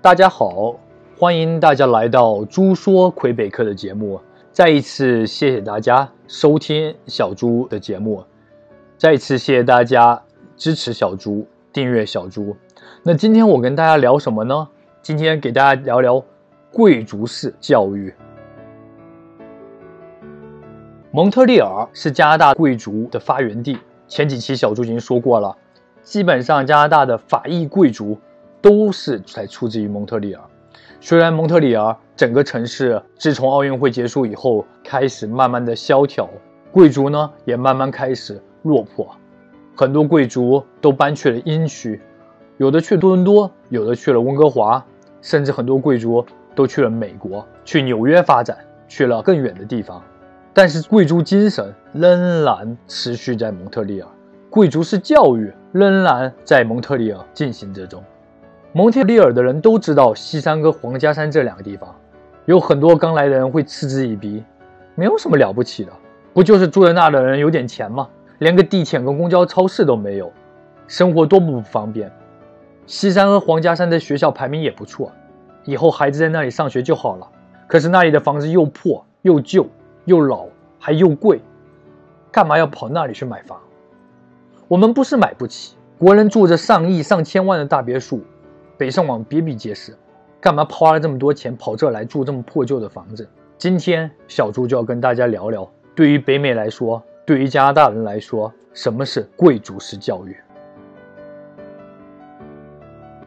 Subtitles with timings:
[0.00, 0.76] 大家好，
[1.18, 4.20] 欢迎大家来到猪说魁北克的节目。
[4.52, 8.22] 再一次谢谢大家收听小猪的节目，
[8.96, 10.22] 再一次谢谢大家
[10.56, 12.56] 支持小猪、订阅小猪。
[13.02, 14.68] 那今天我跟大家聊什么呢？
[15.02, 16.22] 今天给大家聊聊
[16.72, 18.14] 贵族式教育。
[21.10, 23.76] 蒙特利尔是加拿大贵族的发源地。
[24.06, 25.56] 前几期小猪已经说过了，
[26.02, 28.16] 基本上加拿大的法裔贵族
[28.68, 30.42] 都是才出自于蒙特利尔。
[31.00, 36.28] 虽然蒙特利尔整个城市自从奥运会结束以后开始慢慢的萧条，
[36.70, 39.08] 贵族呢也慢慢开始落魄，
[39.74, 41.98] 很多贵族都搬去了英区，
[42.58, 44.84] 有的去多伦多，有的去了温哥华，
[45.22, 46.22] 甚至很多贵族
[46.54, 50.02] 都去了美国，去纽约发展，去了更远的地方。
[50.52, 54.08] 但是贵族精神仍然持续在蒙特利尔，
[54.50, 58.04] 贵族式教育仍然在蒙特利尔进行之中。
[58.72, 61.94] 蒙特利尔的人都知道西山跟皇家山这两个地方，
[62.44, 64.44] 有很多刚来的人会嗤之以鼻，
[64.94, 65.92] 没有什么了不起的，
[66.34, 68.08] 不就是住在那的人有点钱吗？
[68.38, 70.30] 连个地铁跟公交、超市都没有，
[70.86, 72.12] 生活多么不方便。
[72.86, 75.10] 西山和皇家山的学校排名也不错，
[75.64, 77.26] 以后孩子在那里上学就好了。
[77.66, 79.66] 可是那里的房子又破又旧。
[80.04, 80.46] 又老
[80.78, 81.38] 还又贵，
[82.32, 83.58] 干嘛要跑那里去买房？
[84.66, 88.22] 我们不是买不起，国人住着上亿、上千万的大别墅，
[88.78, 89.92] 北上广比比皆是，
[90.40, 93.28] 干嘛花了这么多钱跑这来住这么破旧的房子？
[93.58, 100.36] 今天小朱就要跟大家聊聊，对于北美来说，对于加拿大人来说，什么是贵族式教育？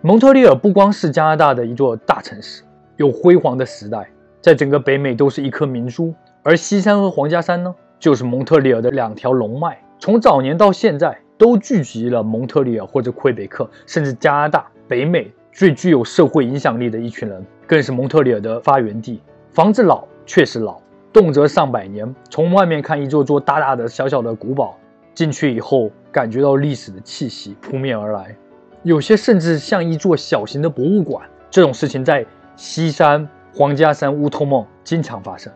[0.01, 2.63] 蒙特利尔不光是加拿大的一座大城市，
[2.95, 6.13] 有辉煌的时代，在整个北美都是一颗明珠。
[6.43, 19.21] 而西山和皇家山呢，就是蒙特利尔的两条龙脉，从早年到现在都聚集了蒙特利尔或者魁北克，甚至加拿大北美最具有社会影响力的一群人，更是蒙特利尔的发源地。
[19.51, 20.81] 房子老，确实老，
[21.11, 22.15] 动辄上百年。
[22.29, 24.77] 从外面看一座座大大的、小小的古堡，
[25.13, 28.35] 进去以后感觉到历史的气息扑面而来，
[28.83, 31.27] 有些甚至像一座小型的博物馆。
[31.49, 32.25] 这种事情在
[32.55, 35.51] 西山、皇家山、乌托梦经常发生。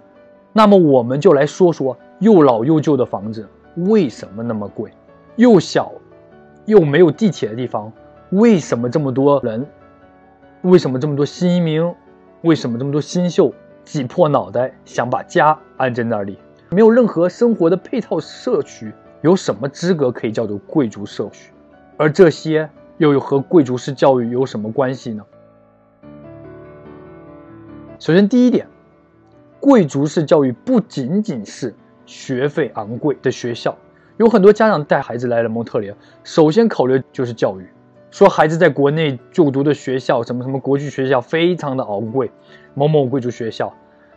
[0.52, 3.48] 那么我们就来说说又老又旧的房子
[3.78, 4.92] 为什么那么贵，
[5.38, 5.92] 又小，
[6.66, 7.92] 又没有地铁的地方，
[8.32, 9.66] 为什么这么多人，
[10.66, 11.94] 为什么这么多新移民，
[12.42, 13.54] 为什么这么多新秀
[13.84, 16.40] 挤破脑袋想把家安在那里？
[16.72, 21.52] 没有任何生活的配套社区，有什么资格可以叫做贵族社区？
[21.98, 22.68] 而这些
[22.98, 25.24] 又有和贵族式教育有什么关系呢？
[28.00, 28.66] 首先，第一点。
[29.60, 31.76] 贵族式教育不仅仅是
[32.08, 33.78] 学费昂贵的学校，
[34.18, 37.68] 有很多家长带孩子来了蒙特利尔，首先考虑就是教育，
[38.16, 42.32] 说孩子在国内就读的学校，什么什么国际学校非常的昂贵，
[42.74, 43.74] 某某贵族学校，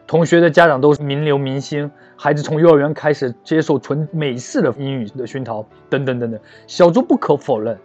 [0.06, 6.38] 同学的家长都是名流明星，孩子从幼儿园开始接受纯美式的英语的熏陶，等等等等。
[6.68, 7.76] 小猪不可否认，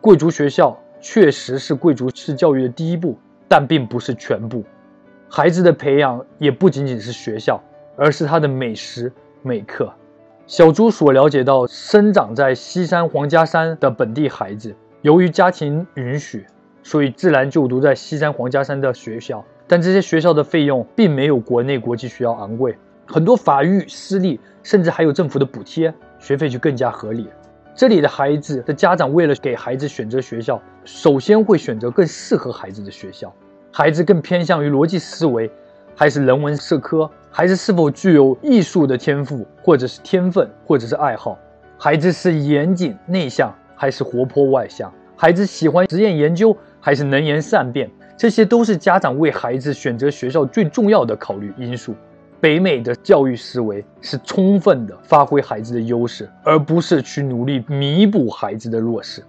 [0.00, 4.64] 贵族学校确实是贵族式教育的第一步，但并不是全部。
[5.28, 7.62] 孩子的培养也不仅仅是学校，
[7.94, 9.12] 而是他的每时
[9.42, 9.92] 每刻。
[10.46, 16.46] 小猪所了解到，生长在西山皇家山的本地孩子，由于家庭允许，
[16.84, 19.44] 所以自然就读在西山皇家山的学校。
[19.66, 27.28] 但这些学校的费用并没有国内国际学校昂贵，很多法育私立，甚至还有政府的补贴，学费就更加合理。
[27.74, 33.34] 这里的孩子的家长为了给孩子选择学校，首先会选择更适合孩子的学校。
[33.72, 35.50] 孩子更偏向于逻辑思维，
[35.96, 37.10] 还是人文社科？
[37.28, 41.36] 孩子是否具有艺术的天赋，或者是天分，或者是爱好？
[41.78, 44.92] 孩子是严谨内向，还是活泼外向？
[45.16, 47.90] 孩子喜欢实验研究，还是能言善辩？
[48.16, 51.94] 这些都是家长为孩子选择学校最重要的考虑因素。
[52.40, 59.22] 北美的教育思维是充分的发挥孩子的优势，而不是去努力弥补孩子的弱势。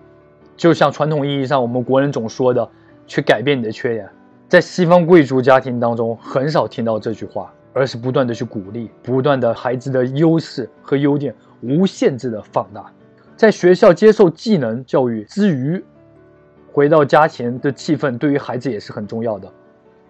[0.57, 2.67] 就像传统意义上我们国人总说的，
[3.05, 4.09] 去改变你的缺点。
[4.49, 12.91] 在西方贵族家庭当中，很少听到这句话，而是不断的去鼓励，不断的孩子的优势和优点无限制的放大。
[13.35, 15.83] 在学校接受技能教育之余，
[16.71, 19.51] 回到家前的气氛对于孩子也是很重要的。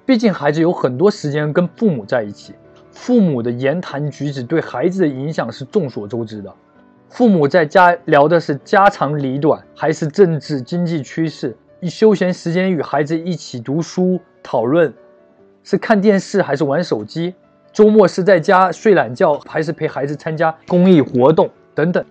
[0.06, 2.54] 毕竟孩子有很多时间跟父母在一起，
[2.92, 6.54] 父母的言谈举止对孩子的影响是众所周知的。
[7.10, 11.56] 父母在家聊的是家长里短，还是政治经济趋势？
[11.80, 14.20] 以休闲时间与孩子一起读书。
[14.42, 14.94] 讨论
[15.64, 17.34] 是看电视还是玩手机，
[17.72, 22.04] 周末是在家睡懒觉还是陪孩子参加公益活动等等。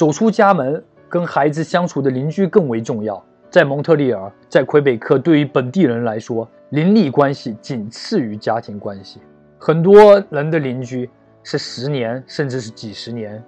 [0.00, 3.22] 走出家门跟孩子相处的邻居更为重要。
[3.50, 9.20] 在蒙特利尔，在魁北克，对于本地人来说，邻里关系仅次于家庭关系。
[9.58, 11.10] 很多人的邻居
[11.42, 13.44] 是十年，甚至是几十年。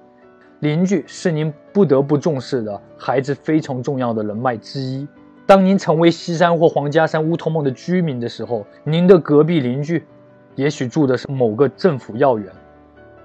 [0.61, 5.09] 邻居是您不得不重视的孩子非常重要的人脉之一。
[5.47, 10.05] 当您成为西山或皇家山乌托邦的居民的时候，您的隔壁邻居，
[10.57, 12.53] 也许住的是某个政府要员。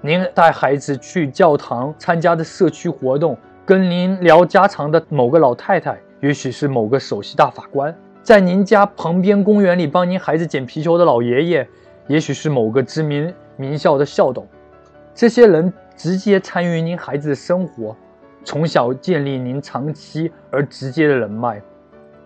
[0.00, 3.36] 您带孩子去教堂参加的社区活动，
[3.66, 5.98] 跟您聊家常的某个老太太。
[6.20, 7.92] 也许是某个首席大法官，
[8.22, 11.68] 在您家旁边公园里帮您孩子捡皮球的老爷爷，
[12.06, 14.46] 也许是某个知名名校的校董，
[15.16, 17.96] 这些人直接参与您孩子的生活，
[18.44, 21.60] 从小建立您长期而直接的人脉，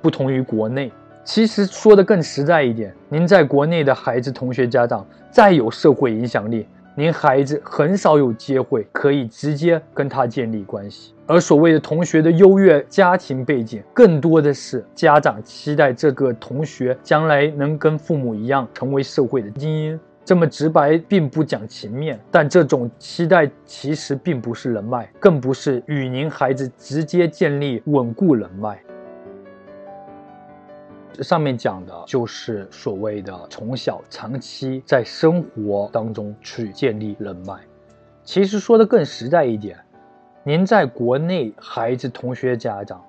[0.02, 0.92] 不同于国内。
[1.24, 6.68] 其实说的更实在一点，您在国内的孩子、同学、家长再有社会影响力。
[6.94, 19.98] 您孩子很少有机会可以直接跟他建立关系，而所谓的同学的优越家庭背景，更多的是家长期待这个同学将来能跟父母一样成为社会的精英。
[20.22, 28.78] 这么直白，并不讲情面，但这种期待其实并不是人脉，更不是与您孩子直接建立稳固人脉。
[31.20, 37.54] 上面讲的就是所谓的从小长期在生活当中去建立人脉。
[38.24, 39.78] 其实说的更实在一点，
[40.44, 43.04] 您在国内孩子、同学、家长，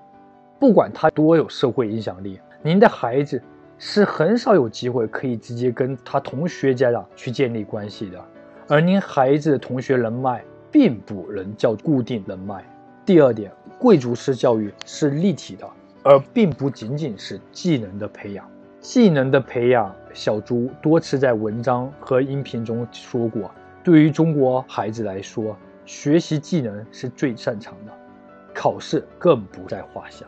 [0.59, 3.41] 不管他多有社会影响力，您的孩子
[3.77, 8.19] 是很少有机会可以直接跟他同学、家长去建立关系的。
[8.67, 12.65] 而您孩子的同学人脉并不能叫固定人脉。
[13.05, 15.69] 第二点，贵族式教育是立体的。
[16.03, 18.45] 而并不仅仅是技能的培养，
[18.79, 23.49] 技能的培养，小猪多次在文章和音频中说过，
[23.83, 25.55] 对于中国孩子来说，
[25.85, 27.91] 学习技能是最擅长的，
[28.53, 30.25] 考试更不在话下。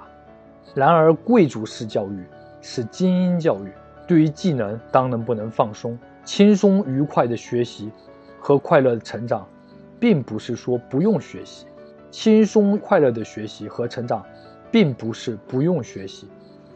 [0.73, 2.23] 然而，贵族式教育
[2.61, 3.71] 是精英教育，
[4.07, 7.91] 对于技能当然不能放松，轻松愉快的学习
[8.39, 9.45] 和快乐的成长，
[9.99, 11.65] 并不是说不用学习，
[12.11, 14.25] 轻松快乐的学习和成长。
[14.71, 16.27] 并不是不用学习，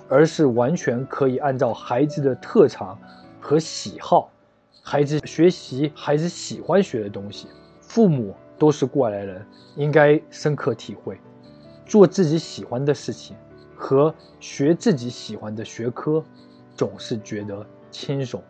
[0.07, 2.97] 而是完全可以按照孩子的特长
[3.39, 4.31] 和喜好，
[4.81, 7.47] 孩子学习孩子喜欢学的东西。
[7.81, 9.45] 父母都是过来人，
[9.75, 11.19] 应该深刻体会，
[11.85, 13.35] 做自己喜欢的事情
[13.75, 16.23] 和学自己喜欢的学科，
[16.75, 18.43] 总是觉得轻松，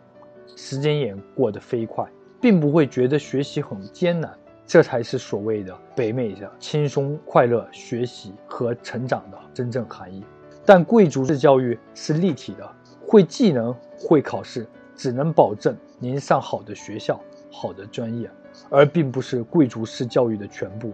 [0.56, 2.06] 时间也过得飞快，
[2.40, 4.36] 并不会觉得学习很艰难。
[4.70, 10.24] 这才是所谓的北美的轻松快乐学习和成长的真正含义。
[10.64, 12.72] 但贵族式教育是立体的，
[13.04, 14.64] 会技能、会考试，
[14.94, 17.20] 只能保证您上好的学校、
[17.50, 18.30] 好的专业，
[18.68, 20.92] 而并不是贵族式教育的全部。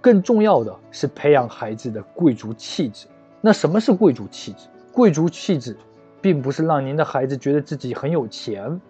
[0.00, 3.08] 更重要的是培养孩子的贵族气质。
[3.40, 4.68] 那什么是贵族气质？
[4.92, 5.76] 贵族气质，
[6.20, 8.80] 并不是让您的孩子觉得自己很有钱，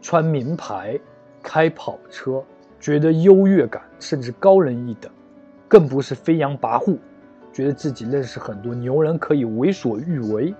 [0.00, 0.96] 穿名牌，
[1.42, 2.40] 开跑车。
[2.84, 5.10] 觉得优越感，甚至高人一等，
[5.66, 6.98] 更不是飞扬跋扈，
[7.50, 10.54] 觉得自己认识很多牛人，可以为所欲为。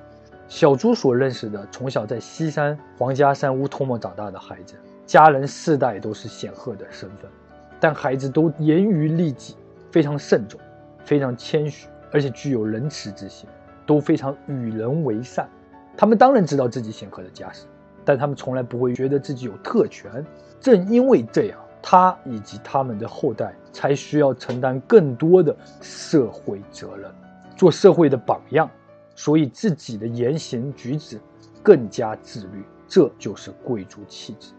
[0.48, 4.74] 小猪所认识的，从小在西山皇家山乌托邦长大的孩子，
[5.04, 7.30] 家人世代都是显赫的身份，
[7.78, 9.54] 但孩子都严于律己，
[9.92, 10.58] 非常慎重，
[11.04, 13.46] 非常谦虚，而且具有仁慈之心，
[13.84, 15.46] 都非常与人为善。
[15.94, 17.66] 他们当然知道自己显赫的家世，
[18.02, 20.24] 但他们从来不会觉得自己有特权。
[20.58, 21.58] 正因为这样。
[21.86, 27.12] 他以及他们的后代才需要承担更多的社会责任，
[27.58, 28.70] 做社会的榜样，
[29.14, 31.20] 所以自己的言行举止
[31.62, 32.64] 更加自律。
[32.88, 34.52] 这就是贵族气质。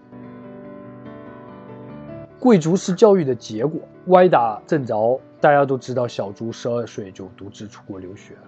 [2.40, 5.20] 贵族式教育的结果歪打正着。
[5.42, 8.42] 大家都知道，小猪十二岁就独自出国留学了，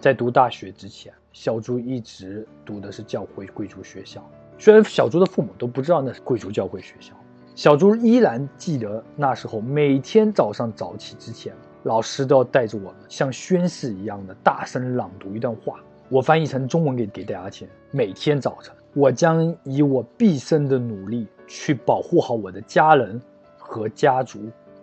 [0.00, 4.20] 在读大学之前，小猪一直读的是教会贵族学校。
[4.58, 7.14] 虽然小猪的父母都不知道那是贵族教会学校。
[7.56, 15.80] 小猪依然记得那时候，每天早上早起之前，老师都要带着我们像宣誓一样的大声朗读一段话。
[16.10, 23.18] 我翻译成中文给给大家听：每天早晨，我将以我毕生的努力去保护好我的家人
[23.56, 24.38] 和家族。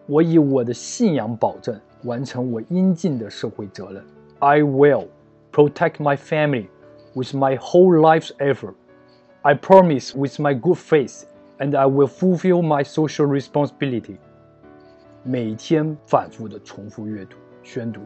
[0.08, 4.04] 我以我的信仰保证完成我应尽的社会责任。
[4.40, 5.06] I will
[5.52, 6.66] protect my family
[7.14, 8.74] with my whole life's effort.
[9.44, 11.26] I promise with my good faith.
[11.60, 14.18] And I will fulfill my social responsibility。
[15.24, 18.02] 每天反复的重复阅读、宣读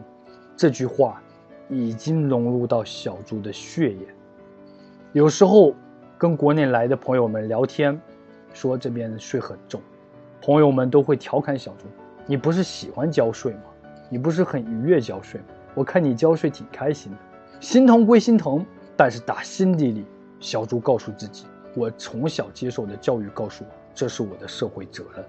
[0.56, 1.22] 这句话，
[1.70, 4.08] 已经融入到小猪的血液。
[5.14, 5.74] 有时候
[6.18, 8.00] 跟国内来的朋友们聊天，
[8.54, 9.82] 说这边税很重，
[10.42, 11.88] 朋友们都会调侃小猪
[12.28, 13.62] ：“你不是喜欢交税吗？
[14.10, 15.48] 你不是很愉悦交税吗？
[15.74, 17.18] 我看你交税挺开心的。”
[17.60, 18.64] 心疼归心疼，
[18.96, 20.06] 但是打心底里，
[20.40, 21.46] 小猪告诉自己：
[21.78, 25.24] 我从小接受的教育告诉我，这是我的社会责任。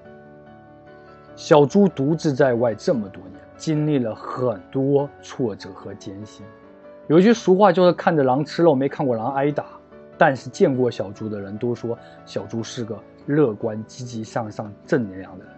[1.37, 6.45] 小猪独自在外这么多年，经历了很多挫折和艰辛。
[7.07, 9.67] 有一句俗话就是“看着狼吃肉，没看过狼挨打”。
[10.17, 15.55] 但是见过小猪的人都说，小猪是个乐观、积极向上、正能量的人。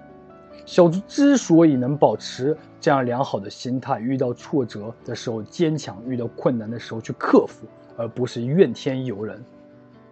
[0.66, 7.66] 小猪之所以能保持这样良好的心态，遇到挫折的时候坚强，遇到困难的时候去克服，
[7.96, 9.42] 而不是怨天尤人，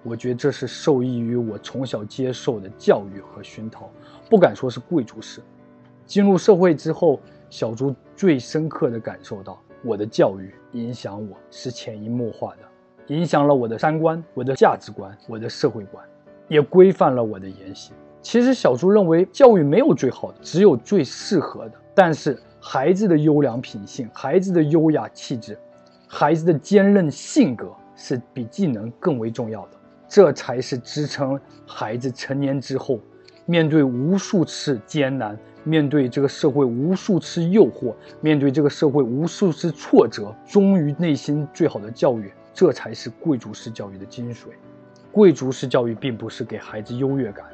[0.03, 3.91] 我觉得这是受益于我从小接受的教育和熏陶，
[4.31, 5.43] 不敢说是贵族式。
[6.07, 12.59] 进入社会之后，小猪最深刻地感受到，我的教育影响我是潜移默化的。
[13.15, 16.05] 影响了我的三观、我的价值观、我的社会观，
[16.47, 17.95] 也规范了我的言行。
[18.21, 21.73] 其实小猪认为教育没有最好的，只有最适合的。
[21.95, 25.59] 但是孩子的优良品性、孩子的优雅气质、
[26.07, 29.78] 孩子的坚韧性格是比技能更为重要的。
[30.09, 32.99] 这才是支撑孩子成年之后，
[33.45, 42.33] 面对无数次艰难，面对这个社会无数次诱惑，面对这个社会无数次挫折，忠于内心最好的教育。
[42.55, 44.47] 这才是贵族式教育的精髓。
[45.13, 47.47] 贵族式教育并不是给孩子优越感，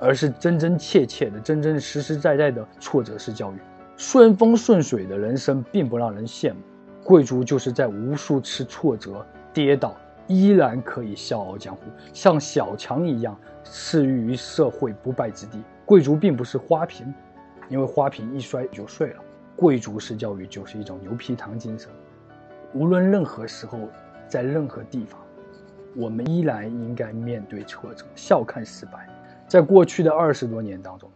[0.00, 3.56] 而是真真切切的、真真实实在在的挫折式教育。
[3.98, 6.60] 顺风顺水的人生并不让人羡慕，
[7.04, 9.94] 贵族就是在无数次挫折、跌倒，
[10.26, 15.62] 依然可以笑傲江湖，像小强一样赐予于社会不败之地。
[15.84, 17.12] 贵族并不是花瓶，
[17.68, 19.22] 因为花瓶一摔就碎了。
[19.54, 21.90] 贵族式教育就是一种牛皮糖精神，
[22.74, 23.78] 无论任何时候。
[24.28, 25.20] 在任何地方，
[25.94, 29.08] 我们依然应该面对挫折，笑看失败。
[29.46, 31.08] 在过去的二十多年当中，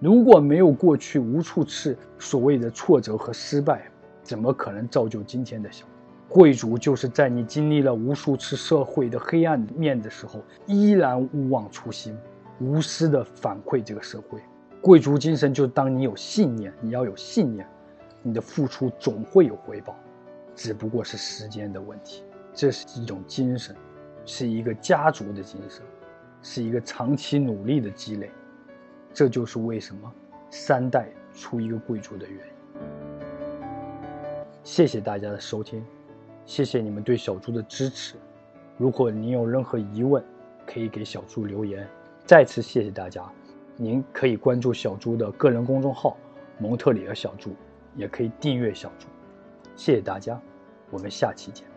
[0.00, 3.82] 如果没有过去无数次所谓的挫折和失败，
[4.22, 5.84] 怎么可能造就今天的小
[6.28, 6.76] 贵族？
[6.76, 12.16] 就是在你经历了无数次社会的黑暗面的时候，依然勿忘初心，
[12.60, 14.40] 无私的反馈这个社会。
[14.80, 17.66] 贵族精神就是当你有信念，你要有信念，
[18.22, 19.96] 你的付出总会有回报，
[20.54, 22.22] 只不过是时间的问题。
[22.52, 23.74] 这是一种精神，
[24.26, 25.82] 是一个家族的精神，
[26.42, 28.30] 是一个长期努力的积累。
[29.12, 30.12] 这就是为什么
[30.50, 32.52] 三代出一个贵族的原因。
[34.62, 35.84] 谢谢大家的收听，
[36.46, 38.16] 谢谢你们对小猪的支持。
[38.76, 40.22] 如果您有任何疑问，
[40.66, 41.88] 可以给小猪留言。
[42.26, 43.22] 再次谢谢大家，
[43.76, 46.16] 您可以关注小猪的个人公众号
[46.58, 47.54] “蒙特里尔小猪”，
[47.96, 49.06] 也可以订阅小猪。
[49.76, 50.40] 谢谢大家，
[50.90, 51.73] 我们下期见。